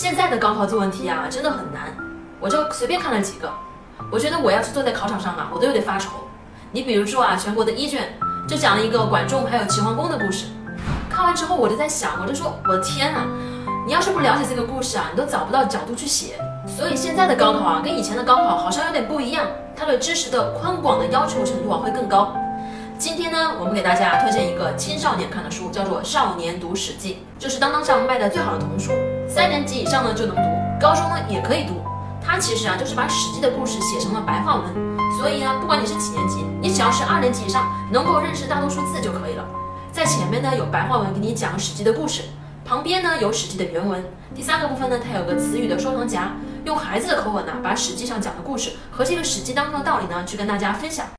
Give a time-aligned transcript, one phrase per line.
[0.00, 1.92] 现在的高考作文题啊，真的很难，
[2.38, 3.52] 我就随便看了几个。
[4.12, 6.10] 我觉得我要是坐在考场上啊，我都有点发愁。
[6.70, 8.16] 你比如说啊，全国的一卷
[8.46, 10.46] 就讲了一个管仲还有齐桓公的故事。
[11.10, 13.26] 看完之后，我就在想，我就说，我的天呐，
[13.88, 16.38] 你要是不了解这个故事啊，你都找不到角度去写。
[16.64, 22.36] 所以现在的高考啊，跟以前的高考好像有点不一样，它对知识的宽广的要求程度啊会更高。
[22.96, 28.92] 今天呢，我们给大家推荐一个青少年看的书，叫做《少年读史记》，就是当当上卖的最好的童书，
[29.38, 30.42] 三年级以上呢就能读，
[30.80, 31.80] 高中呢也可以读。
[32.20, 34.64] 它其实啊就是把《史记》的故事写成了白话文，
[35.16, 39.46] 所以呢，不管你是几年级，你只要是二年级以上，能够认识大多数字就可以了。
[39.92, 42.22] 在前面呢有白话文给你讲《史记》的故事，
[42.64, 46.32] 旁边呢有《史记》的原文，第三个部分呢它有个词语的收藏夹，
[46.64, 51.06] 用孩子的口吻呢把《史记》上讲的故事和这个《史记》当中的道理呢去跟大家分享。